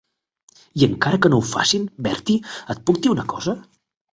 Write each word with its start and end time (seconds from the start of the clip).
I 0.81 0.85
encara 0.87 1.19
que 1.25 1.31
no 1.33 1.39
ho 1.41 1.45
facin, 1.51 1.85
Bertie, 2.07 2.51
et 2.75 2.83
puc 2.89 3.03
dir 3.05 3.13
una 3.17 3.31
cosa? 3.37 3.57